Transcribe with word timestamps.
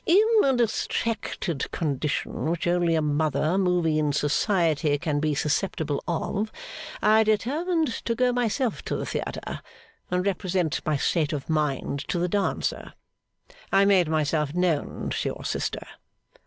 'In 0.07 0.43
a 0.43 0.57
distracted 0.57 1.69
condition, 1.69 2.49
which 2.49 2.65
only 2.65 2.95
a 2.95 3.03
mother 3.03 3.55
moving 3.59 3.97
in 3.97 4.11
Society 4.13 4.97
can 4.97 5.19
be 5.19 5.35
susceptible 5.35 6.03
of, 6.07 6.51
I 7.03 7.23
determined 7.23 7.89
to 8.05 8.15
go 8.15 8.33
myself 8.33 8.81
to 8.85 8.95
the 8.95 9.05
theatre, 9.05 9.61
and 10.09 10.25
represent 10.25 10.81
my 10.87 10.97
state 10.97 11.33
of 11.33 11.51
mind 11.51 11.99
to 12.07 12.17
the 12.17 12.27
dancer. 12.27 12.93
I 13.71 13.85
made 13.85 14.07
myself 14.09 14.55
known 14.55 15.11
to 15.11 15.29
your 15.29 15.45
sister. 15.45 15.85